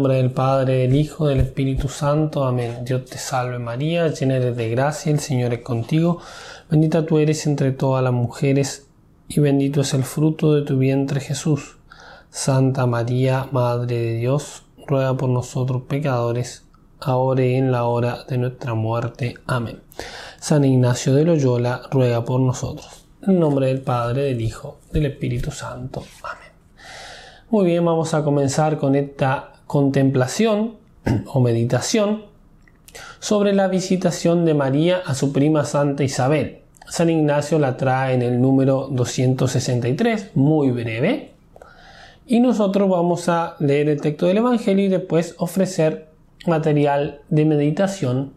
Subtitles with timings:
[0.00, 2.46] nombre del Padre, del Hijo, del Espíritu Santo.
[2.46, 2.86] Amén.
[2.86, 6.22] Dios te salve María, llena eres de gracia, el Señor es contigo.
[6.70, 8.86] Bendita tú eres entre todas las mujeres
[9.28, 11.76] y bendito es el fruto de tu vientre Jesús.
[12.30, 16.64] Santa María, Madre de Dios, ruega por nosotros pecadores,
[16.98, 19.34] ahora y en la hora de nuestra muerte.
[19.46, 19.82] Amén.
[20.38, 23.04] San Ignacio de Loyola, ruega por nosotros.
[23.20, 26.02] En nombre del Padre, del Hijo, del Espíritu Santo.
[26.22, 26.52] Amén.
[27.50, 30.72] Muy bien, vamos a comenzar con esta contemplación
[31.32, 32.24] o meditación
[33.20, 36.62] sobre la visitación de María a su prima Santa Isabel.
[36.88, 41.34] San Ignacio la trae en el número 263, muy breve.
[42.26, 46.08] Y nosotros vamos a leer el texto del Evangelio y después ofrecer
[46.48, 48.32] material de meditación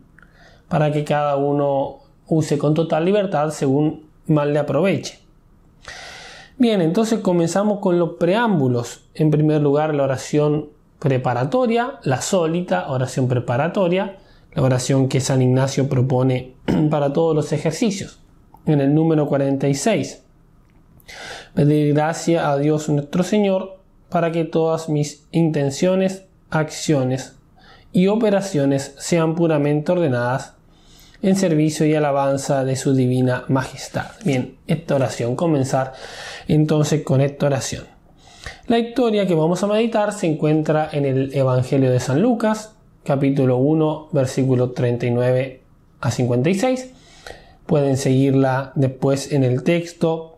[0.68, 5.18] para que cada uno use con total libertad según mal le aproveche.
[6.60, 9.06] Bien, entonces comenzamos con los preámbulos.
[9.16, 10.70] En primer lugar, la oración
[11.04, 14.20] preparatoria, la sólita oración preparatoria,
[14.54, 16.56] la oración que San Ignacio propone
[16.90, 18.22] para todos los ejercicios.
[18.66, 20.24] En el número 46,
[21.54, 27.36] pedir gracia a Dios nuestro Señor para que todas mis intenciones, acciones
[27.92, 30.54] y operaciones sean puramente ordenadas
[31.22, 34.12] en servicio y alabanza de su divina majestad.
[34.24, 35.92] Bien, esta oración, comenzar
[36.48, 37.93] entonces con esta oración.
[38.66, 43.58] La historia que vamos a meditar se encuentra en el Evangelio de San Lucas, capítulo
[43.58, 45.60] 1, versículo 39
[46.00, 46.94] a 56.
[47.66, 50.38] Pueden seguirla después en el texto,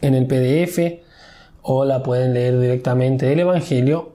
[0.00, 1.04] en el PDF,
[1.62, 4.10] o la pueden leer directamente del Evangelio.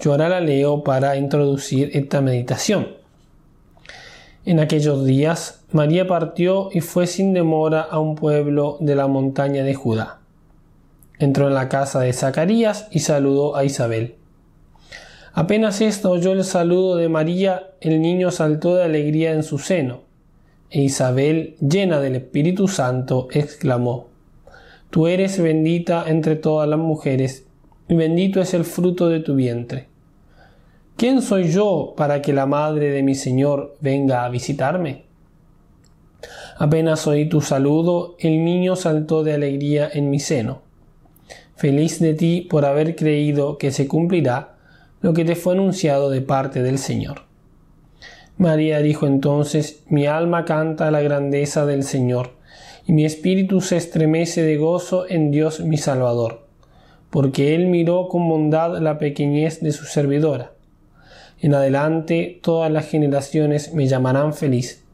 [0.00, 2.88] Yo ahora la leo para introducir esta meditación.
[4.44, 9.62] En aquellos días, María partió y fue sin demora a un pueblo de la montaña
[9.62, 10.19] de Judá.
[11.20, 14.16] Entró en la casa de Zacarías y saludó a Isabel.
[15.34, 20.00] Apenas esto oyó el saludo de María, el niño saltó de alegría en su seno,
[20.70, 24.08] e Isabel, llena del Espíritu Santo, exclamó,
[24.88, 27.46] Tú eres bendita entre todas las mujeres,
[27.86, 29.88] y bendito es el fruto de tu vientre.
[30.96, 35.04] ¿Quién soy yo para que la madre de mi Señor venga a visitarme?
[36.56, 40.69] Apenas oí tu saludo, el niño saltó de alegría en mi seno.
[41.60, 44.56] Feliz de ti por haber creído que se cumplirá
[45.00, 47.22] lo que te fue anunciado de parte del Señor.
[48.38, 52.30] María dijo entonces, mi alma canta la grandeza del Señor,
[52.86, 56.46] y mi espíritu se estremece de gozo en Dios mi Salvador,
[57.10, 60.52] porque Él miró con bondad la pequeñez de su servidora
[61.42, 64.84] en adelante todas las generaciones me llamarán feliz,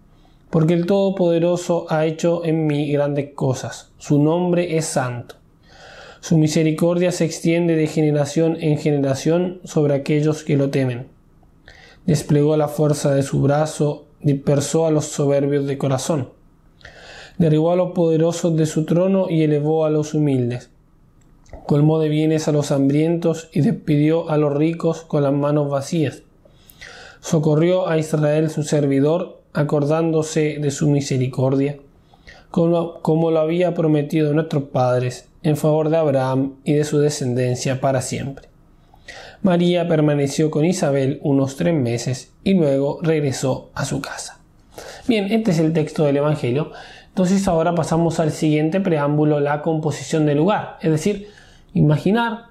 [0.48, 5.37] porque el Todopoderoso ha hecho en mí grandes cosas, su nombre es santo.
[6.26, 11.06] Su misericordia se extiende de generación en generación sobre aquellos que lo temen.
[12.04, 16.31] Desplegó la fuerza de su brazo, dispersó a los soberbios de corazón.
[17.38, 20.69] Derribó a los poderosos de su trono y elevó a los humildes.
[21.65, 26.25] Colmó de bienes a los hambrientos y despidió a los ricos con las manos vacías
[27.20, 31.76] socorrió a Israel su servidor, acordándose de su misericordia,
[32.53, 38.02] como, lo había prometido nuestros padres, en favor de Abraham y de su descendencia para
[38.02, 38.48] siempre.
[39.42, 44.40] María permaneció con Isabel unos tres meses y luego regresó a su casa.
[45.06, 46.72] Bien, este es el texto del Evangelio.
[47.06, 50.78] Entonces ahora pasamos al siguiente preámbulo, la composición del lugar.
[50.82, 51.28] Es decir,
[51.74, 52.46] imaginar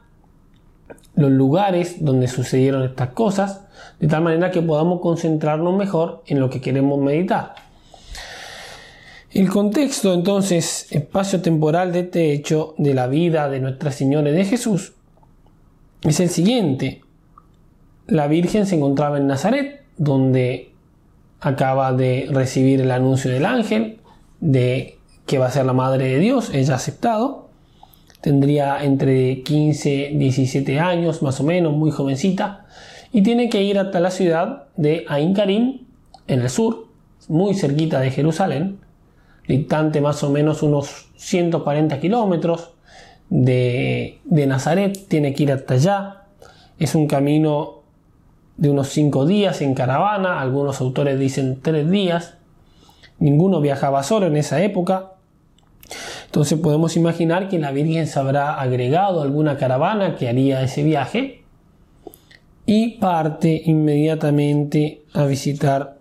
[1.16, 3.66] los lugares donde sucedieron estas cosas,
[4.00, 7.56] de tal manera que podamos concentrarnos mejor en lo que queremos meditar.
[9.36, 14.46] El contexto entonces espacio temporal de este hecho de la vida de Nuestra Señora de
[14.46, 14.94] Jesús
[16.04, 17.02] es el siguiente.
[18.08, 20.72] La Virgen se encontraba en Nazaret, donde
[21.42, 24.00] acaba de recibir el anuncio del ángel
[24.40, 27.50] de que va a ser la madre de Dios, ella ha aceptado.
[28.22, 32.68] Tendría entre 15 y 17 años, más o menos, muy jovencita
[33.12, 35.88] y tiene que ir hasta la ciudad de Ain Karim,
[36.26, 36.88] en el sur,
[37.28, 38.80] muy cerquita de Jerusalén,
[39.48, 42.72] distante más o menos unos 140 kilómetros
[43.30, 46.24] de, de Nazaret, tiene que ir hasta allá.
[46.80, 47.84] Es un camino
[48.58, 52.38] de unos 5 días en caravana, algunos autores dicen 3 días.
[53.20, 55.14] Ninguno viajaba solo en esa época.
[56.26, 61.44] Entonces podemos imaginar que la Virgen se habrá agregado alguna caravana que haría ese viaje
[62.66, 65.95] y parte inmediatamente a visitar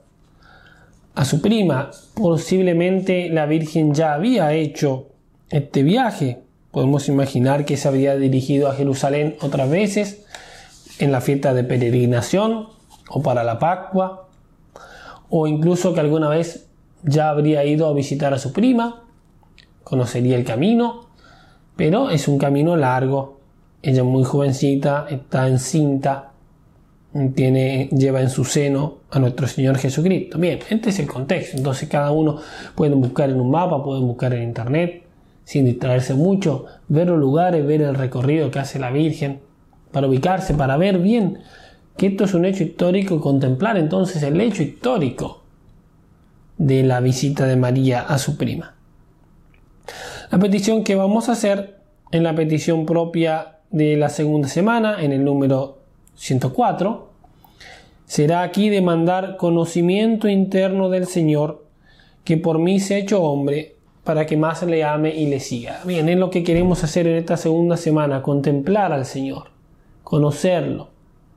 [1.14, 1.90] a su prima.
[2.14, 5.08] Posiblemente la Virgen ya había hecho
[5.50, 6.42] este viaje.
[6.70, 10.24] Podemos imaginar que se había dirigido a Jerusalén otras veces
[10.98, 12.68] en la fiesta de peregrinación
[13.08, 14.28] o para la Pascua,
[15.28, 16.66] o incluso que alguna vez
[17.02, 19.04] ya habría ido a visitar a su prima,
[19.82, 21.08] conocería el camino,
[21.76, 23.40] pero es un camino largo.
[23.82, 26.33] Ella es muy jovencita, está encinta,
[27.34, 30.38] tiene, lleva en su seno a nuestro Señor Jesucristo.
[30.38, 31.56] Bien, este es el contexto.
[31.56, 32.38] Entonces cada uno
[32.74, 35.04] puede buscar en un mapa, puede buscar en internet,
[35.44, 39.40] sin distraerse mucho, ver los lugares, ver el recorrido que hace la Virgen,
[39.92, 41.38] para ubicarse, para ver bien
[41.96, 45.44] que esto es un hecho histórico contemplar entonces el hecho histórico
[46.58, 48.74] de la visita de María a su prima.
[50.32, 51.78] La petición que vamos a hacer
[52.10, 55.83] en la petición propia de la segunda semana, en el número
[56.16, 57.08] 104,
[58.06, 61.64] será aquí demandar conocimiento interno del Señor,
[62.24, 63.74] que por mí se ha hecho hombre,
[64.04, 65.80] para que más le ame y le siga.
[65.84, 69.48] Bien, es lo que queremos hacer en esta segunda semana, contemplar al Señor,
[70.02, 70.90] conocerlo,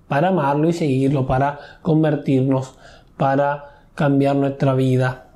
[0.08, 2.76] para amarlo y seguirlo, para convertirnos,
[3.16, 5.28] para cambiar nuestra vida.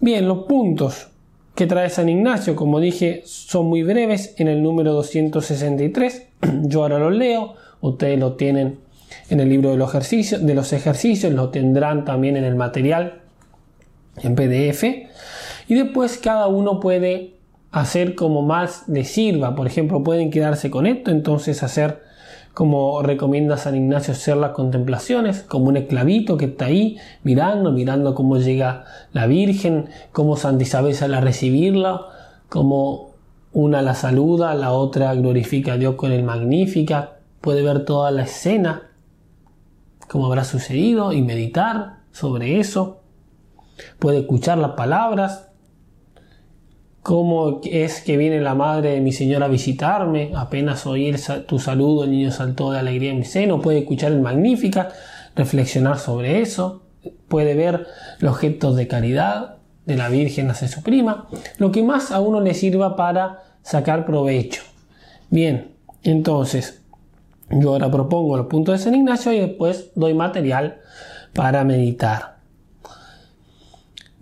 [0.00, 1.08] Bien, los puntos
[1.54, 6.28] que trae San Ignacio, como dije, son muy breves en el número 263.
[6.62, 8.78] Yo ahora los leo, ustedes lo tienen
[9.28, 13.20] en el libro de los ejercicios, de los ejercicios lo tendrán también en el material
[14.22, 14.84] en PDF.
[15.68, 17.34] Y después cada uno puede
[17.70, 19.54] hacer como más le sirva.
[19.54, 22.00] Por ejemplo, pueden quedarse con esto, entonces hacer
[22.54, 28.14] como recomienda San Ignacio hacer las contemplaciones, como un esclavito que está ahí mirando, mirando
[28.14, 32.02] cómo llega la Virgen, cómo Santa Isabel sale a recibirla,
[32.50, 33.12] cómo
[33.54, 38.22] una la saluda, la otra glorifica a Dios con el Magnífica, puede ver toda la
[38.22, 38.90] escena,
[40.08, 43.02] cómo habrá sucedido y meditar sobre eso,
[43.98, 45.50] puede escuchar las palabras,
[47.02, 52.04] cómo es que viene la madre de mi Señor a visitarme, apenas oír tu saludo,
[52.04, 54.90] el niño saltó de alegría en mi seno, puede escuchar el Magnífica,
[55.34, 56.82] reflexionar sobre eso,
[57.26, 57.86] puede ver
[58.20, 61.26] los gestos de caridad de la Virgen hacia su prima,
[61.58, 64.62] lo que más a uno le sirva para sacar provecho.
[65.30, 65.72] Bien,
[66.04, 66.81] entonces,
[67.52, 70.80] yo ahora propongo los puntos de San Ignacio y después doy material
[71.34, 72.32] para meditar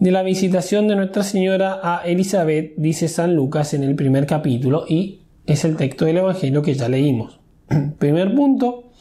[0.01, 4.87] de la visitación de Nuestra Señora a Elizabeth, dice San Lucas en el primer capítulo,
[4.89, 7.39] y es el texto del Evangelio que ya leímos.
[7.99, 8.93] primer punto,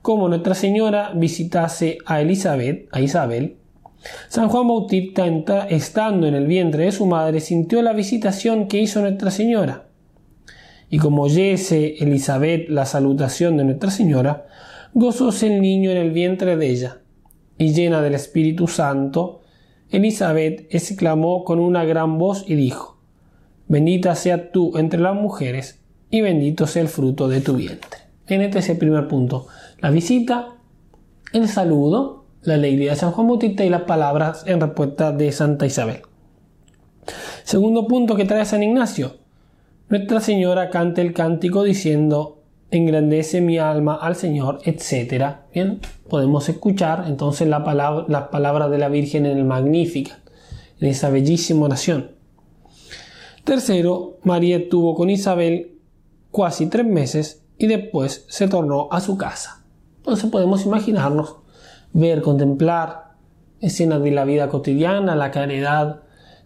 [0.00, 3.58] como Nuestra Señora visitase a Elizabeth, a Isabel,
[4.28, 5.26] San Juan Bautista,
[5.68, 9.85] estando en el vientre de su madre, sintió la visitación que hizo Nuestra Señora.
[10.88, 14.46] Y como oyese Elizabeth la salutación de Nuestra Señora,
[14.94, 17.00] gozóse el niño en el vientre de ella,
[17.58, 19.42] y llena del Espíritu Santo,
[19.90, 22.98] Elizabeth exclamó con una gran voz y dijo,
[23.68, 25.80] Bendita sea tú entre las mujeres,
[26.10, 28.00] y bendito sea el fruto de tu vientre.
[28.28, 29.46] En este es el primer punto.
[29.80, 30.56] La visita,
[31.32, 35.66] el saludo, la alegría de San Juan Bautista y las palabras en respuesta de Santa
[35.66, 36.02] Isabel.
[37.44, 39.16] Segundo punto que trae San Ignacio.
[39.88, 42.42] Nuestra Señora canta el cántico diciendo,
[42.72, 45.36] engrandece mi alma al Señor, etc.
[45.54, 45.78] Bien,
[46.08, 50.18] podemos escuchar entonces la palabra, las palabras de la Virgen en el Magnífica,
[50.80, 52.10] en esa bellísima oración.
[53.44, 55.78] Tercero, María estuvo con Isabel
[56.36, 59.64] casi tres meses y después se tornó a su casa.
[59.98, 61.36] Entonces podemos imaginarnos,
[61.92, 63.12] ver, contemplar
[63.60, 66.02] escenas de la vida cotidiana, la caridad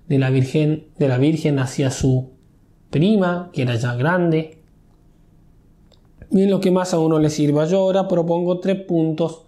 [0.09, 2.39] de la Virgen, de la Virgen hacia su
[2.91, 4.59] prima, que era ya grande,
[6.31, 7.65] y lo que más a uno le sirva.
[7.67, 9.43] Yo ahora propongo tres puntos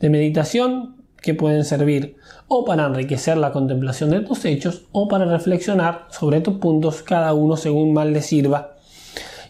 [0.00, 5.24] de meditación que pueden servir o para enriquecer la contemplación de estos hechos o para
[5.24, 8.76] reflexionar sobre estos puntos, cada uno según mal le sirva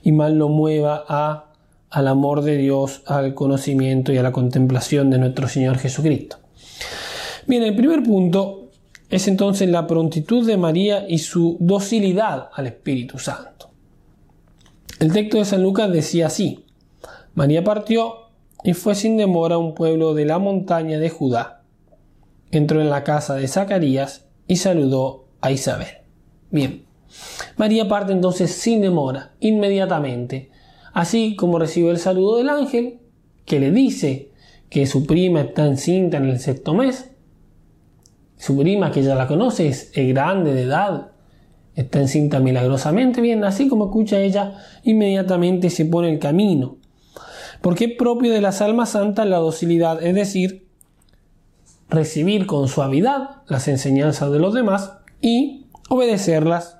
[0.02, 1.52] y mal lo mueva a,
[1.90, 6.36] al amor de Dios, al conocimiento y a la contemplación de nuestro Señor Jesucristo.
[7.46, 8.65] Bien, el primer punto
[9.10, 13.70] es entonces la prontitud de María y su docilidad al Espíritu Santo.
[14.98, 16.64] El texto de San Lucas decía así,
[17.34, 18.30] María partió
[18.64, 21.62] y fue sin demora a un pueblo de la montaña de Judá.
[22.50, 25.88] Entró en la casa de Zacarías y saludó a Isabel.
[26.50, 26.86] Bien,
[27.56, 30.50] María parte entonces sin demora, inmediatamente,
[30.92, 33.00] así como recibe el saludo del ángel,
[33.44, 34.30] que le dice
[34.70, 37.10] que su prima está encinta en el sexto mes.
[38.36, 41.12] Su prima, que ya la conoce, es grande de edad,
[41.74, 43.20] está encinta milagrosamente.
[43.20, 46.78] Bien, así como escucha ella, inmediatamente se pone el camino
[47.60, 50.68] porque es propio de las almas santas la docilidad, es decir,
[51.88, 56.78] recibir con suavidad las enseñanzas de los demás y obedecerlas,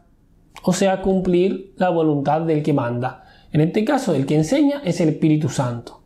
[0.63, 3.25] o sea, cumplir la voluntad del que manda.
[3.53, 6.03] En este caso, el que enseña es el Espíritu Santo.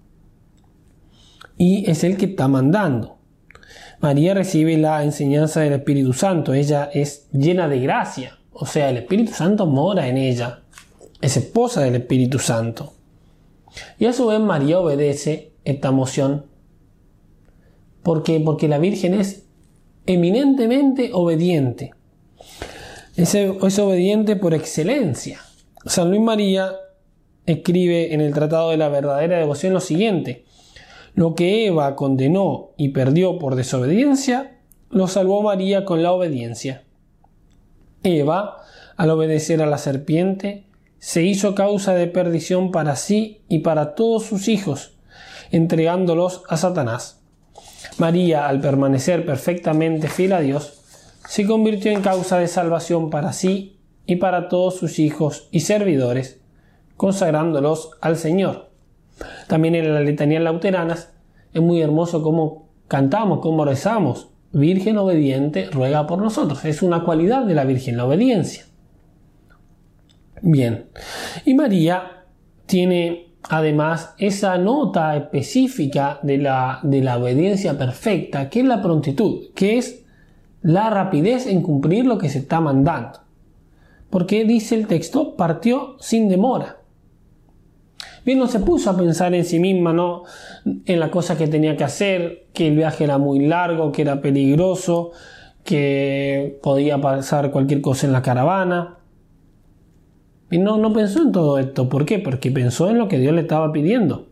[1.57, 3.19] y es el que está mandando.
[4.01, 8.97] María recibe la enseñanza del Espíritu Santo, ella es llena de gracia, o sea, el
[8.97, 10.63] Espíritu Santo mora en ella,
[11.21, 12.95] es esposa del Espíritu Santo.
[13.99, 16.47] Y a su vez María obedece esta moción.
[18.03, 18.41] ¿Por qué?
[18.41, 19.45] Porque la Virgen es
[20.07, 21.93] eminentemente obediente.
[23.17, 25.41] Es, es obediente por excelencia.
[25.85, 26.73] San Luis María
[27.47, 30.45] escribe en el Tratado de la Verdadera Devoción lo siguiente.
[31.15, 34.59] Lo que Eva condenó y perdió por desobediencia,
[34.91, 36.85] lo salvó María con la obediencia.
[38.03, 38.59] Eva,
[38.97, 40.67] al obedecer a la serpiente,
[40.99, 44.99] se hizo causa de perdición para sí y para todos sus hijos,
[45.51, 47.21] entregándolos a Satanás.
[47.99, 50.81] María, al permanecer perfectamente fiel a Dios,
[51.29, 56.41] se convirtió en causa de salvación para sí y para todos sus hijos y servidores,
[56.97, 58.70] consagrándolos al Señor.
[59.47, 61.13] También en las letanías lauteranas
[61.53, 64.29] es muy hermoso cómo cantamos, cómo rezamos.
[64.53, 66.65] Virgen obediente, ruega por nosotros.
[66.65, 68.65] Es una cualidad de la Virgen, la obediencia.
[70.43, 70.87] Bien.
[71.45, 72.25] Y María
[72.67, 79.53] tiene además esa nota específica de la, de la obediencia perfecta, que es la prontitud,
[79.55, 80.05] que es
[80.63, 83.21] la rapidez en cumplir lo que se está mandando.
[84.11, 86.80] Porque dice el texto, partió sin demora.
[88.35, 90.25] No se puso a pensar en sí misma, ¿no?
[90.85, 94.21] En la cosa que tenía que hacer, que el viaje era muy largo, que era
[94.21, 95.13] peligroso,
[95.65, 98.99] que podía pasar cualquier cosa en la caravana.
[100.51, 101.89] Y no, no pensó en todo esto.
[101.89, 102.19] ¿Por qué?
[102.19, 104.29] Porque pensó en lo que Dios le estaba pidiendo.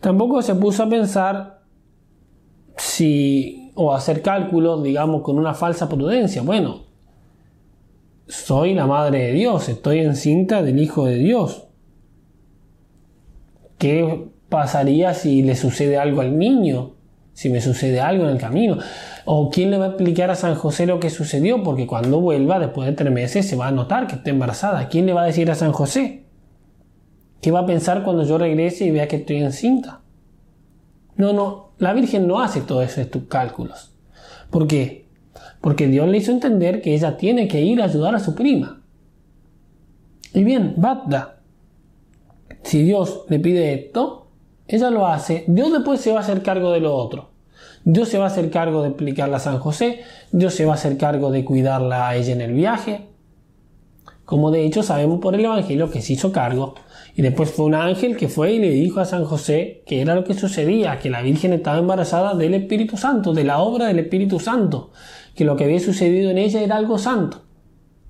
[0.00, 1.62] Tampoco se puso a pensar
[2.76, 6.42] si o hacer cálculos, digamos, con una falsa prudencia.
[6.42, 6.82] Bueno,
[8.26, 11.68] soy la madre de Dios, estoy encinta del Hijo de Dios.
[13.82, 16.92] ¿Qué pasaría si le sucede algo al niño?
[17.32, 18.78] Si me sucede algo en el camino.
[19.24, 21.64] ¿O quién le va a explicar a San José lo que sucedió?
[21.64, 24.86] Porque cuando vuelva, después de tres meses, se va a notar que está embarazada.
[24.86, 26.26] ¿Quién le va a decir a San José?
[27.40, 30.02] ¿Qué va a pensar cuando yo regrese y vea que estoy encinta?
[31.16, 33.96] No, no, la Virgen no hace todos estos cálculos.
[34.50, 35.08] ¿Por qué?
[35.60, 38.80] Porque Dios le hizo entender que ella tiene que ir a ayudar a su prima.
[40.34, 41.41] Y bien, Badda
[42.62, 44.28] si Dios le pide esto,
[44.68, 47.30] ella lo hace, Dios después se va a hacer cargo de lo otro.
[47.84, 50.74] Dios se va a hacer cargo de explicarla a San José, Dios se va a
[50.76, 53.08] hacer cargo de cuidarla a ella en el viaje.
[54.24, 56.74] Como de hecho sabemos por el Evangelio que se hizo cargo.
[57.14, 60.14] Y después fue un ángel que fue y le dijo a San José que era
[60.14, 63.98] lo que sucedía, que la Virgen estaba embarazada del Espíritu Santo, de la obra del
[63.98, 64.92] Espíritu Santo,
[65.34, 67.42] que lo que había sucedido en ella era algo santo.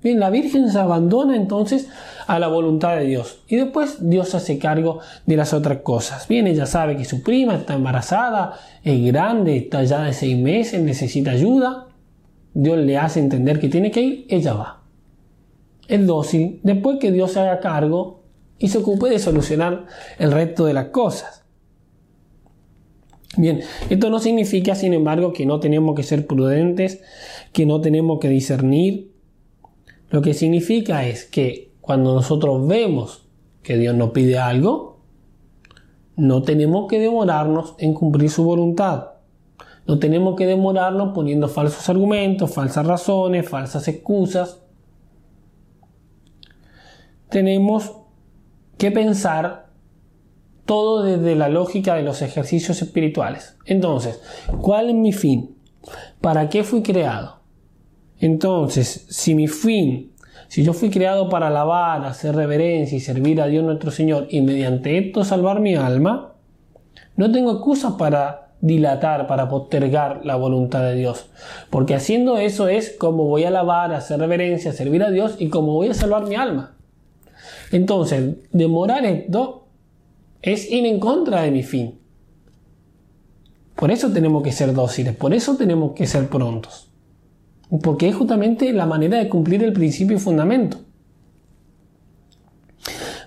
[0.03, 1.87] Bien, la Virgen se abandona entonces
[2.27, 6.27] a la voluntad de Dios y después Dios hace cargo de las otras cosas.
[6.27, 10.81] Bien, ella sabe que su prima está embarazada, es grande, está ya de seis meses,
[10.81, 11.87] necesita ayuda.
[12.53, 14.83] Dios le hace entender que tiene que ir, ella va.
[15.87, 18.23] Es dócil después que Dios se haga cargo
[18.59, 19.85] y se ocupe de solucionar
[20.19, 21.45] el resto de las cosas.
[23.37, 27.01] Bien, esto no significa, sin embargo, que no tenemos que ser prudentes,
[27.51, 29.12] que no tenemos que discernir
[30.13, 33.25] lo que significa es que cuando nosotros vemos
[33.63, 34.99] que Dios nos pide algo,
[36.15, 39.13] no tenemos que demorarnos en cumplir su voluntad.
[39.87, 44.61] No tenemos que demorarnos poniendo falsos argumentos, falsas razones, falsas excusas.
[47.29, 47.93] Tenemos
[48.77, 49.71] que pensar
[50.65, 53.57] todo desde la lógica de los ejercicios espirituales.
[53.65, 54.21] Entonces,
[54.61, 55.57] ¿cuál es mi fin?
[56.21, 57.42] ¿Para qué fui creado?
[58.23, 60.13] Entonces, si mi fin,
[60.47, 64.39] si yo fui creado para alabar, hacer reverencia y servir a Dios nuestro Señor y
[64.39, 66.31] mediante esto salvar mi alma,
[67.17, 71.25] no tengo excusas para dilatar, para postergar la voluntad de Dios.
[71.69, 75.73] Porque haciendo eso es como voy a alabar, hacer reverencia, servir a Dios y como
[75.73, 76.77] voy a salvar mi alma.
[77.73, 79.65] Entonces, demorar esto
[80.41, 81.99] es ir en contra de mi fin.
[83.75, 86.92] Por eso tenemos que ser dóciles, por eso tenemos que ser prontos
[87.81, 90.77] porque es justamente la manera de cumplir el principio y fundamento.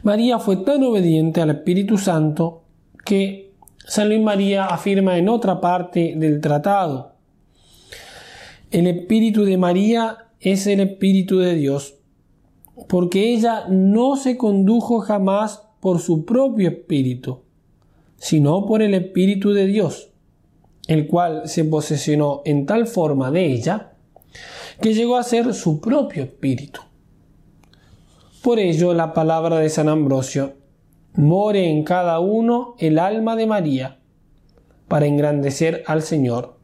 [0.03, 2.63] María fue tan obediente al Espíritu Santo
[3.05, 7.17] que San Luis María afirma en otra parte del tratado,
[8.73, 11.95] el Espíritu de María es el Espíritu de Dios,
[12.89, 17.43] porque ella no se condujo jamás por su propio espíritu,
[18.17, 20.11] sino por el Espíritu de Dios,
[20.89, 23.93] el cual se posesionó en tal forma de ella,
[24.81, 26.81] que llegó a ser su propio espíritu.
[28.43, 30.55] Por ello la palabra de San Ambrosio,
[31.15, 33.99] more en cada uno el alma de María,
[34.89, 36.57] para engrandecer al Señor.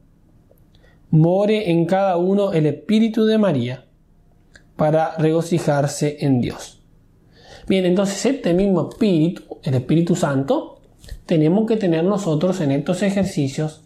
[1.09, 3.85] More en cada uno el espíritu de María
[4.75, 6.81] para regocijarse en Dios.
[7.67, 10.81] Bien, entonces este mismo espíritu, el Espíritu Santo,
[11.25, 13.83] tenemos que tener nosotros en estos ejercicios,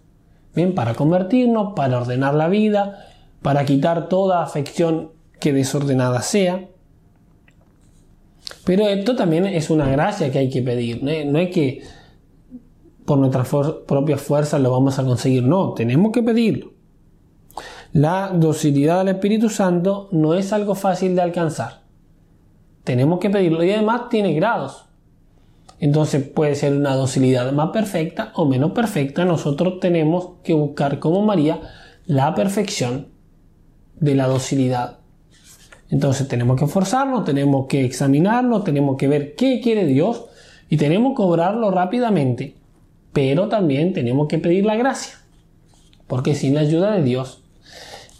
[0.55, 3.05] bien, para convertirnos, para ordenar la vida,
[3.47, 6.67] para quitar toda afección que desordenada sea.
[8.65, 11.81] Pero esto también es una gracia que hay que pedir, no es que
[13.05, 13.45] por nuestra
[13.87, 16.73] propia fuerza lo vamos a conseguir, no, tenemos que pedirlo.
[17.93, 21.83] La docilidad del Espíritu Santo no es algo fácil de alcanzar.
[22.83, 24.87] Tenemos que pedirlo y además tiene grados.
[25.79, 29.23] Entonces puede ser una docilidad más perfecta o menos perfecta.
[29.23, 31.61] Nosotros tenemos que buscar como María
[32.07, 33.15] la perfección
[33.99, 34.99] de la docilidad.
[35.89, 40.25] Entonces tenemos que esforzarnos, tenemos que examinarlo, tenemos que ver qué quiere Dios
[40.69, 42.55] y tenemos que obrarlo rápidamente.
[43.13, 45.13] Pero también tenemos que pedir la gracia.
[46.07, 47.41] Porque sin la ayuda de Dios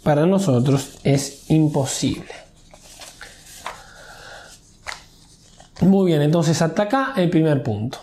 [0.02, 2.32] para nosotros es imposible.
[5.80, 7.98] Muy bien, entonces hasta acá el primer punto.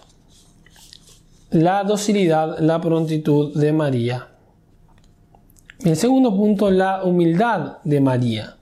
[1.50, 4.28] La docilidad, la prontitud de María.
[5.86, 8.58] El segundo punto, la humildad de María.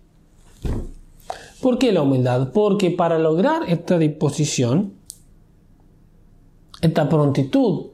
[1.61, 2.51] ¿Por qué la humildad?
[2.51, 4.95] Porque para lograr esta disposición,
[6.81, 7.91] esta prontitud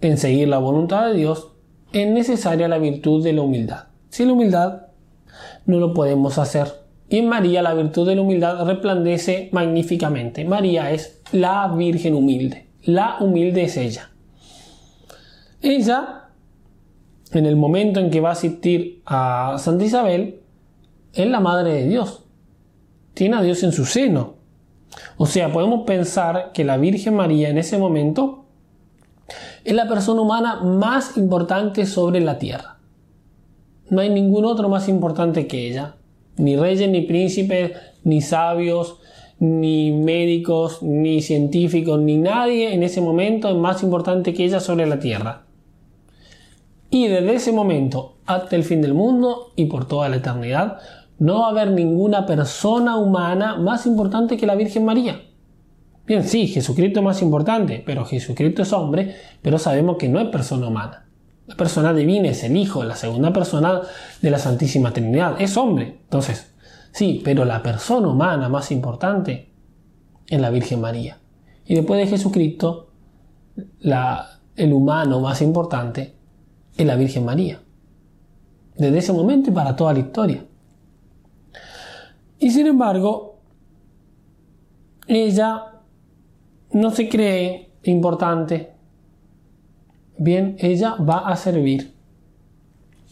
[0.00, 1.48] en seguir la voluntad de Dios,
[1.92, 3.86] es necesaria la virtud de la humildad.
[4.08, 4.82] Sin la humildad
[5.66, 6.68] no lo podemos hacer.
[7.08, 10.44] Y en María la virtud de la humildad resplandece magníficamente.
[10.44, 12.68] María es la Virgen humilde.
[12.84, 14.10] La humilde es ella.
[15.60, 16.19] Ella,
[17.32, 20.40] en el momento en que va a asistir a Santa Isabel,
[21.12, 22.24] es la Madre de Dios.
[23.14, 24.34] Tiene a Dios en su seno.
[25.16, 28.44] O sea, podemos pensar que la Virgen María en ese momento
[29.64, 32.78] es la persona humana más importante sobre la tierra.
[33.88, 35.96] No hay ningún otro más importante que ella.
[36.36, 37.72] Ni reyes, ni príncipes,
[38.04, 38.98] ni sabios,
[39.38, 44.86] ni médicos, ni científicos, ni nadie en ese momento es más importante que ella sobre
[44.86, 45.44] la tierra.
[46.90, 50.78] Y desde ese momento hasta el fin del mundo y por toda la eternidad,
[51.18, 55.20] no va a haber ninguna persona humana más importante que la Virgen María.
[56.06, 60.28] Bien, sí, Jesucristo es más importante, pero Jesucristo es hombre, pero sabemos que no es
[60.28, 61.06] persona humana.
[61.46, 63.82] La persona divina es el Hijo, la segunda persona
[64.20, 65.98] de la Santísima Trinidad, es hombre.
[66.02, 66.54] Entonces,
[66.90, 69.52] sí, pero la persona humana más importante
[70.26, 71.18] es la Virgen María.
[71.66, 72.90] Y después de Jesucristo,
[73.80, 76.19] la, el humano más importante
[76.76, 77.60] es la Virgen María.
[78.76, 80.44] Desde ese momento y para toda la historia.
[82.38, 83.38] Y sin embargo,
[85.06, 85.64] ella
[86.72, 88.72] no se cree importante,
[90.16, 91.94] bien, ella va a servir.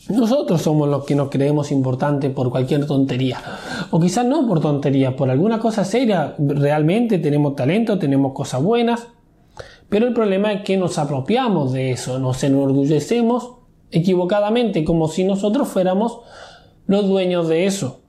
[0.08, 3.38] Nosotros somos los que nos creemos importantes por cualquier tontería.
[3.90, 6.34] O quizás no por tontería, por alguna cosa seria.
[6.38, 9.08] Realmente tenemos talento, tenemos cosas buenas.
[9.88, 13.54] Pero el problema es que nos apropiamos de eso, nos enorgullecemos
[13.90, 16.20] equivocadamente, como si nosotros fuéramos
[16.86, 18.00] los dueños de eso.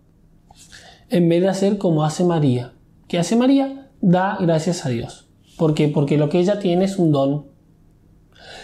[1.10, 2.74] En vez de hacer como hace María.
[3.08, 3.90] ¿Qué hace María?
[4.02, 5.30] Da gracias a Dios.
[5.58, 5.88] ¿Por qué?
[5.88, 7.48] Porque lo que ella tiene es un don.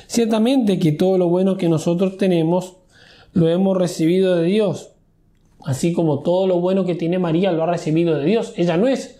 [0.07, 2.77] Ciertamente que todo lo bueno que nosotros tenemos
[3.33, 4.91] lo hemos recibido de Dios,
[5.65, 8.53] así como todo lo bueno que tiene María lo ha recibido de Dios.
[8.55, 9.19] Ella no es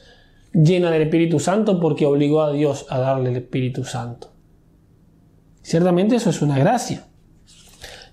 [0.56, 4.32] llena del Espíritu Santo porque obligó a Dios a darle el Espíritu Santo.
[5.62, 7.06] Ciertamente eso es una gracia.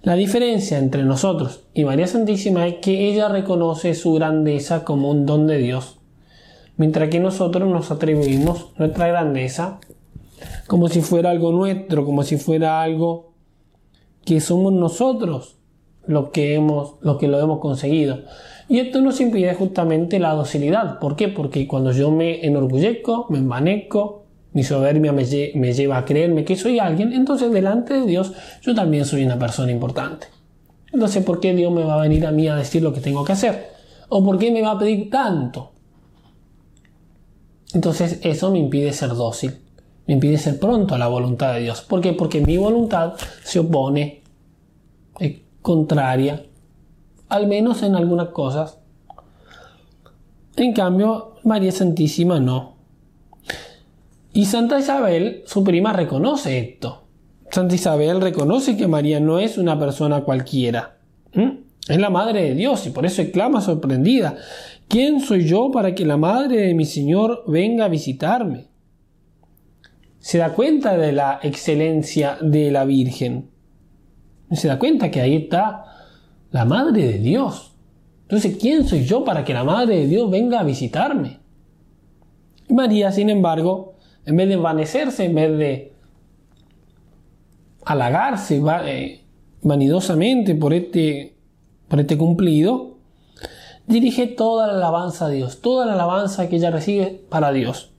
[0.03, 5.27] La diferencia entre nosotros y María Santísima es que ella reconoce su grandeza como un
[5.27, 6.01] don de Dios,
[6.77, 9.79] mientras que nosotros nos atribuimos nuestra grandeza
[10.67, 13.35] como si fuera algo nuestro, como si fuera algo
[14.25, 15.59] que somos nosotros
[16.07, 18.25] los que, hemos, que lo hemos conseguido.
[18.69, 20.99] Y esto nos impide justamente la docilidad.
[20.99, 21.29] ¿Por qué?
[21.29, 26.57] Porque cuando yo me enorgullezco, me envanezco, mi soberbia me, me lleva a creerme que
[26.57, 30.27] soy alguien, entonces delante de Dios yo también soy una persona importante.
[30.93, 33.25] Entonces, ¿por qué Dios me va a venir a mí a decir lo que tengo
[33.25, 33.71] que hacer?
[34.09, 35.73] ¿O por qué me va a pedir tanto?
[37.73, 39.63] Entonces eso me impide ser dócil
[40.07, 41.83] me impide ser pronto a la voluntad de Dios.
[41.83, 42.13] ¿Por qué?
[42.13, 44.23] Porque mi voluntad se opone,
[45.19, 46.45] es contraria,
[47.33, 48.79] al menos en algunas cosas.
[50.57, 52.77] En cambio, María Santísima no.
[54.33, 57.05] Y Santa Isabel, su prima, reconoce esto.
[57.51, 60.99] Santa Isabel reconoce que María no es una persona cualquiera.
[61.33, 64.37] Es la madre de Dios y por eso exclama sorprendida.
[64.89, 68.73] ¿Quién soy yo para que la madre de mi Señor venga a visitarme?
[70.23, 73.51] se da cuenta de la excelencia de la Virgen.
[74.53, 75.92] Se da cuenta que ahí está
[76.53, 77.73] la Madre de Dios.
[78.23, 81.41] Entonces, ¿quién soy yo para que la Madre de Dios venga a visitarme?
[82.69, 85.93] María, sin embargo, en vez de envanecerse, en vez de
[87.85, 89.25] halagarse eh,
[89.63, 91.35] vanidosamente por este,
[91.89, 92.99] por este cumplido,
[93.87, 97.93] dirige toda la alabanza a Dios, toda la alabanza que ella recibe para Dios.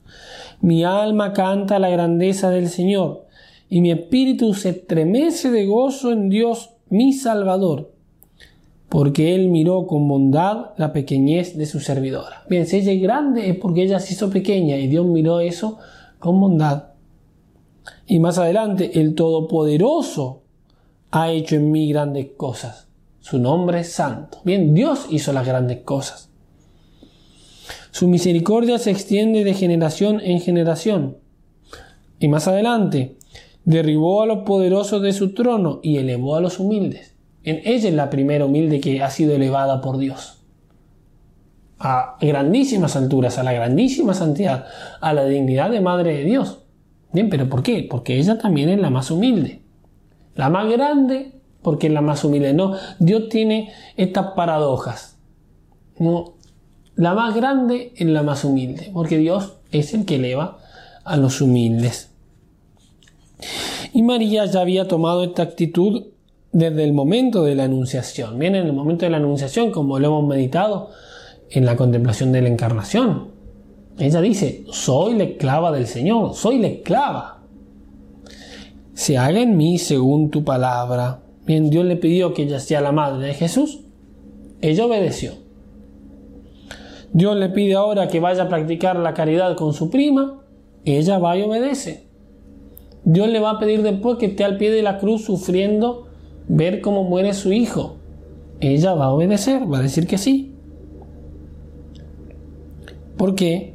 [0.61, 3.25] Mi alma canta la grandeza del Señor,
[3.67, 7.92] y mi espíritu se estremece de gozo en Dios mi Salvador,
[8.93, 12.43] porque Él miró con bondad la pequeñez de su servidora.
[12.47, 15.79] Bien, si ella es grande es porque ella se hizo pequeña y Dios miró eso
[16.19, 16.89] con bondad.
[18.05, 20.43] Y más adelante, el Todopoderoso
[21.09, 22.87] ha hecho en mí grandes cosas.
[23.19, 24.37] Su nombre es santo.
[24.43, 26.29] Bien, Dios hizo las grandes cosas.
[27.89, 31.17] Su misericordia se extiende de generación en generación.
[32.19, 33.17] Y más adelante,
[33.65, 37.12] derribó a los poderosos de su trono y elevó a los humildes.
[37.43, 40.39] En ella es la primera humilde que ha sido elevada por Dios.
[41.79, 44.65] A grandísimas alturas, a la grandísima santidad,
[45.01, 46.59] a la dignidad de Madre de Dios.
[47.11, 47.85] Bien, pero ¿por qué?
[47.89, 49.61] Porque ella también es la más humilde.
[50.35, 52.53] La más grande porque es la más humilde.
[52.53, 55.17] No, Dios tiene estas paradojas.
[55.97, 56.33] No,
[56.95, 60.59] la más grande es la más humilde, porque Dios es el que eleva
[61.03, 62.11] a los humildes.
[63.93, 66.12] Y María ya había tomado esta actitud
[66.53, 68.37] desde el momento de la anunciación.
[68.39, 70.91] Bien, en el momento de la anunciación, como lo hemos meditado
[71.49, 73.33] en la contemplación de la encarnación.
[73.99, 77.41] Ella dice, soy la esclava del Señor, soy la esclava.
[78.93, 81.21] Se haga en mí según tu palabra.
[81.45, 83.81] Bien, Dios le pidió que ella sea la madre de Jesús.
[84.61, 85.33] Ella obedeció.
[87.11, 90.41] Dios le pide ahora que vaya a practicar la caridad con su prima,
[90.85, 92.07] ella va y obedece.
[93.03, 96.07] Dios le va a pedir después que esté al pie de la cruz sufriendo
[96.47, 97.95] ver cómo muere su hijo.
[98.59, 100.53] Ella va a obedecer, va a decir que sí.
[103.17, 103.73] ¿Por qué?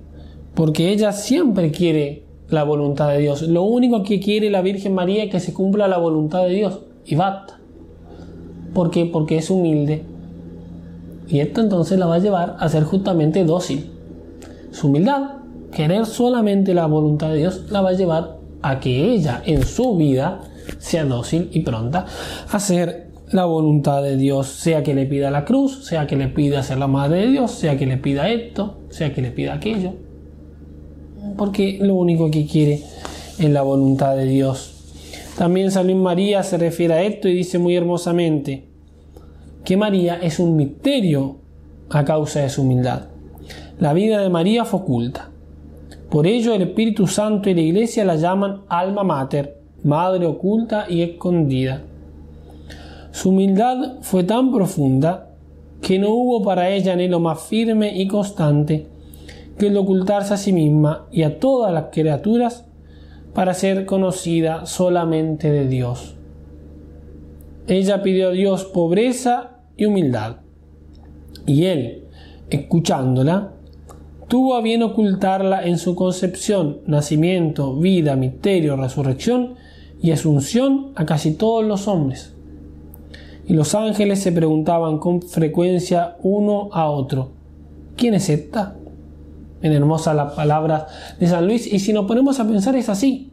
[0.55, 3.43] Porque ella siempre quiere la voluntad de Dios.
[3.43, 6.81] Lo único que quiere la Virgen María es que se cumpla la voluntad de Dios.
[7.05, 7.61] Y basta.
[8.75, 9.07] ¿Por qué?
[9.07, 10.05] Porque es humilde,
[11.29, 13.91] y esto entonces la va a llevar a ser justamente dócil.
[14.71, 15.33] Su humildad,
[15.73, 19.97] querer solamente la voluntad de Dios, la va a llevar a que ella en su
[19.97, 20.41] vida
[20.79, 22.07] sea dócil y pronta
[22.51, 26.29] a hacer la voluntad de Dios, sea que le pida la cruz, sea que le
[26.29, 29.55] pida ser la madre de Dios, sea que le pida esto, sea que le pida
[29.55, 29.93] aquello.
[31.37, 32.83] Porque lo único que quiere
[33.39, 34.75] es la voluntad de Dios.
[35.37, 38.69] También San María se refiere a esto y dice muy hermosamente,
[39.65, 41.37] que María es un misterio
[41.91, 43.09] a causa de su humildad.
[43.79, 45.31] La vida de María fue oculta.
[46.11, 51.03] Por ello el Espíritu Santo y la Iglesia la llaman alma mater, madre oculta y
[51.03, 51.83] escondida.
[53.11, 55.31] Su humildad fue tan profunda
[55.81, 58.87] que no hubo para ella anhelo más firme y constante
[59.59, 62.67] que el ocultarse a sí misma y a todas las criaturas
[63.35, 66.17] para ser conocida solamente de Dios.
[67.67, 70.37] Ella pidió a Dios pobreza y humildad.
[71.45, 72.05] Y él,
[72.51, 73.53] escuchándola,
[74.29, 79.55] tuvo a bien ocultarla en su concepción, nacimiento, vida, misterio, resurrección
[80.01, 82.35] y asunción a casi todos los hombres.
[83.47, 87.31] Y los ángeles se preguntaban con frecuencia uno a otro,
[87.97, 88.77] ¿quién es esta?
[89.63, 90.85] En hermosa las palabras
[91.19, 93.33] de San Luis, y si nos ponemos a pensar es así.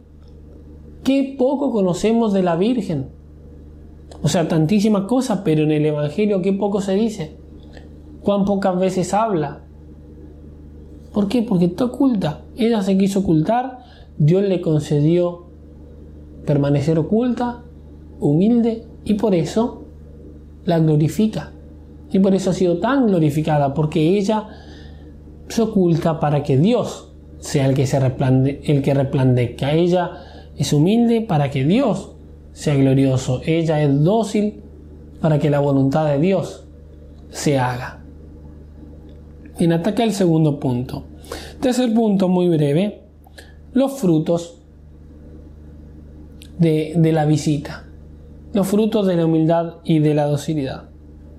[1.04, 3.10] Qué poco conocemos de la Virgen.
[4.24, 7.36] O sea, tantísimas cosas, pero en el Evangelio qué poco se dice.
[8.24, 9.62] Cuán pocas veces habla.
[11.14, 11.44] ¿Por qué?
[11.44, 12.42] Porque está oculta.
[12.58, 13.80] Ella se quiso ocultar,
[14.18, 15.45] Dios le concedió
[16.46, 17.64] permanecer oculta,
[18.20, 19.86] humilde, y por eso
[20.66, 21.52] la glorifica.
[22.12, 24.48] Y por eso ha sido tan glorificada, porque ella
[25.48, 29.74] se oculta para que Dios sea el que, se el que resplandezca.
[29.74, 30.12] Ella
[30.58, 32.16] es humilde para que Dios
[32.52, 33.42] sea glorioso.
[33.46, 34.62] Ella es dócil
[35.22, 36.68] para que la voluntad de Dios
[37.30, 38.02] se haga.
[39.60, 41.04] En ataque el segundo punto.
[41.60, 43.02] Tercer punto, muy breve,
[43.74, 44.62] los frutos
[46.58, 47.86] de, la visita.
[48.54, 50.90] Los frutos de la humildad y de la docilidad.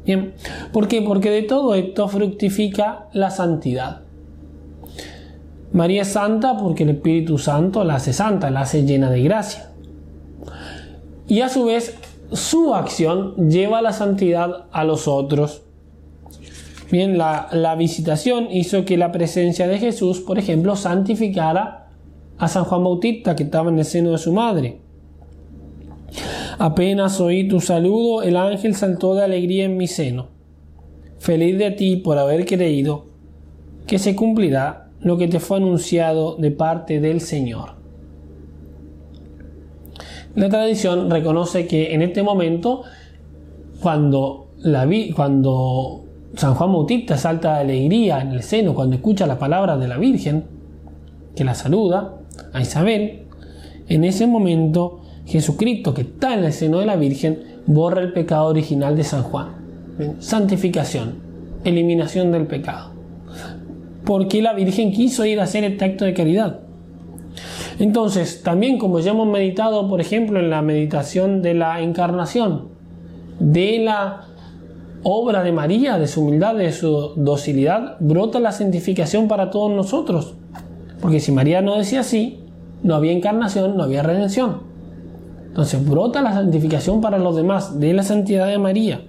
[0.05, 0.35] Bien,
[0.72, 1.02] ¿por qué?
[1.02, 4.02] Porque de todo esto fructifica la santidad.
[5.72, 9.70] María es santa porque el Espíritu Santo la hace santa, la hace llena de gracia
[11.29, 11.96] y a su vez
[12.33, 15.62] su acción lleva la santidad a los otros.
[16.90, 21.88] Bien, la, visitación hizo que la presencia de Jesús, por ejemplo, santificara
[22.38, 24.81] a San Juan Bautista que estaba en el seno de su madre.
[26.59, 30.29] Apenas oí tu saludo, el ángel saltó de alegría en mi seno.
[31.19, 33.07] Feliz de ti por haber creído
[33.87, 37.77] que se cumplirá lo que te fue anunciado de parte del Señor.
[40.35, 42.83] La tradición reconoce que en este momento,
[43.81, 49.38] cuando, la cuando San Juan Bautista salta de alegría en el seno cuando escucha las
[49.38, 50.45] palabras de la Virgen,
[51.35, 52.16] que la saluda,
[52.53, 53.27] a Isabel,
[53.88, 58.47] en ese momento Jesucristo que está en el seno de la Virgen borra el pecado
[58.47, 59.49] original de San Juan.
[60.21, 61.15] Santificación,
[61.65, 62.93] eliminación del pecado.
[64.05, 66.61] Porque la Virgen quiso ir a hacer este acto de caridad.
[67.79, 72.69] Entonces, también como ya hemos meditado, por ejemplo, en la meditación de la encarnación,
[73.39, 74.27] de la
[75.03, 80.37] obra de María, de su humildad, de su docilidad, brota la santificación para todos nosotros.
[81.01, 82.41] Porque si María no decía así,
[82.83, 84.76] no había encarnación, no había redención.
[85.57, 89.01] Entonces brota la santificación para los demás de la santidad de María.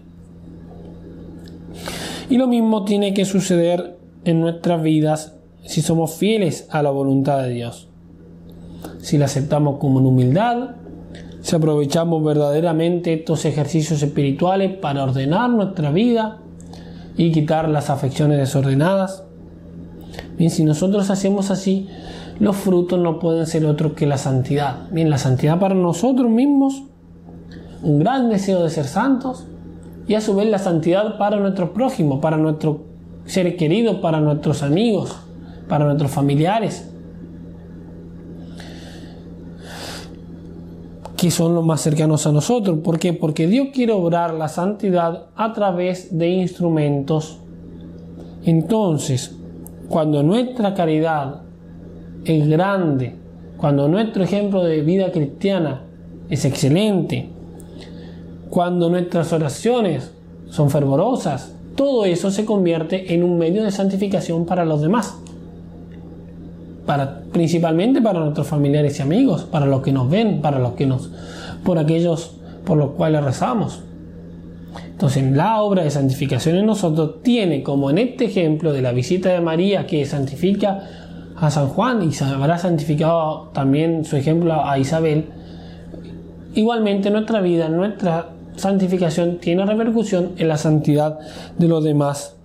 [2.29, 5.33] Y lo mismo tiene que suceder en nuestras vidas
[5.65, 7.89] si somos fieles a la voluntad de Dios.
[8.99, 10.69] Si la aceptamos como en humildad,
[11.41, 16.37] si aprovechamos verdaderamente estos ejercicios espirituales para ordenar nuestra vida
[17.17, 19.25] y quitar las afecciones desordenadas.
[20.37, 21.89] Bien, si nosotros hacemos así,
[22.39, 24.89] los frutos no pueden ser otros que la santidad.
[24.91, 26.83] Bien, la santidad para nosotros mismos,
[27.81, 29.45] un gran deseo de ser santos
[30.07, 32.85] y a su vez la santidad para nuestro prójimo, para nuestro
[33.25, 35.17] ser querido, para nuestros amigos,
[35.67, 36.91] para nuestros familiares.
[41.17, 42.77] que son los más cercanos a nosotros.
[42.83, 43.11] ¿Por qué?
[43.11, 47.39] Porque Dios quiere obrar la santidad a través de instrumentos.
[48.45, 49.35] Entonces,
[49.89, 51.41] cuando nuestra caridad
[52.27, 53.15] es grande,
[53.57, 55.81] cuando nuestro ejemplo de vida cristiana
[56.29, 57.29] es excelente,
[58.49, 60.11] cuando nuestras oraciones
[60.49, 65.15] son fervorosas, todo eso se convierte en un medio de santificación para los demás.
[66.85, 70.85] Para, principalmente para nuestros familiares y amigos, para los que nos ven, para los que
[70.85, 71.11] nos,
[71.63, 73.81] por aquellos por los cuales rezamos.
[74.85, 79.29] Entonces, la obra de santificación en nosotros tiene, como en este ejemplo de la visita
[79.29, 81.06] de María que santifica
[81.39, 85.25] a San Juan y habrá santificado también su ejemplo a Isabel,
[86.55, 91.19] igualmente nuestra vida, nuestra santificación tiene repercusión en la santidad
[91.57, 92.35] de los demás.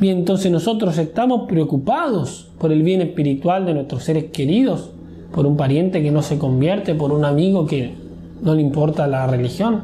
[0.00, 4.90] Bien, entonces nosotros estamos preocupados por el bien espiritual de nuestros seres queridos,
[5.32, 7.94] por un pariente que no se convierte, por un amigo que
[8.42, 9.82] no le importa la religión.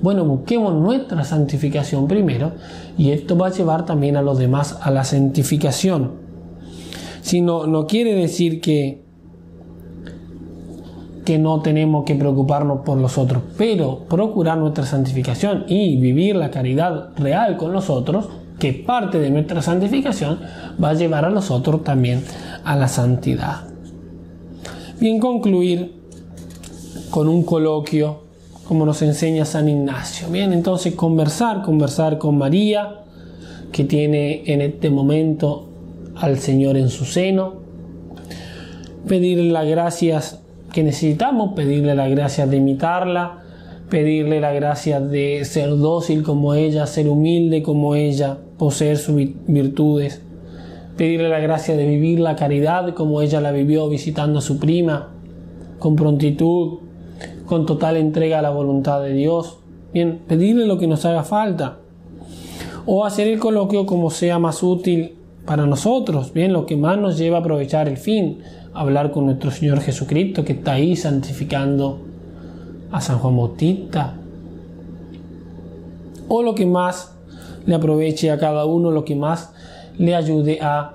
[0.00, 2.52] Bueno, busquemos nuestra santificación primero
[2.96, 6.19] y esto va a llevar también a los demás a la santificación.
[7.30, 9.04] Si no, no quiere decir que,
[11.24, 16.50] que no tenemos que preocuparnos por los otros, pero procurar nuestra santificación y vivir la
[16.50, 20.40] caridad real con los otros, que parte de nuestra santificación,
[20.82, 22.24] va a llevar a los otros también
[22.64, 23.58] a la santidad.
[24.98, 26.02] Bien, concluir
[27.10, 28.24] con un coloquio
[28.66, 30.26] como nos enseña San Ignacio.
[30.30, 33.04] Bien, entonces conversar, conversar con María,
[33.70, 35.69] que tiene en este momento
[36.20, 37.54] al Señor en su seno,
[39.08, 40.40] pedirle las gracias
[40.72, 43.42] que necesitamos, pedirle las gracias de imitarla,
[43.88, 50.22] pedirle las gracias de ser dócil como ella, ser humilde como ella, poseer sus virtudes,
[50.96, 55.08] pedirle la gracia de vivir la caridad como ella la vivió visitando a su prima,
[55.78, 56.80] con prontitud,
[57.46, 59.58] con total entrega a la voluntad de Dios.
[59.92, 61.78] Bien, pedirle lo que nos haga falta.
[62.86, 65.14] O hacer el coloquio como sea más útil
[65.46, 66.32] para nosotros.
[66.32, 68.38] Bien, lo que más nos lleva a aprovechar el fin.
[68.72, 72.00] Hablar con nuestro Señor Jesucristo que está ahí santificando
[72.92, 74.14] a San Juan Bautista.
[76.28, 77.16] O lo que más
[77.66, 79.52] le aproveche a cada uno, lo que más
[79.98, 80.94] le ayude a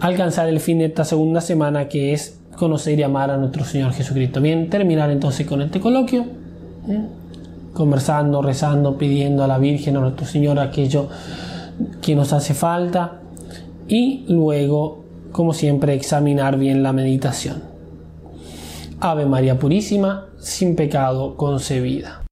[0.00, 3.92] alcanzar el fin de esta segunda semana que es conocer y amar a nuestro Señor
[3.92, 4.40] Jesucristo.
[4.40, 6.24] Bien, terminar entonces con este coloquio,
[7.72, 11.08] conversando, rezando, pidiendo a la Virgen, a nuestro Señor aquello
[12.02, 13.20] que nos hace falta
[13.88, 17.62] y luego, como siempre, examinar bien la meditación.
[19.00, 22.27] Ave María Purísima, sin pecado concebida.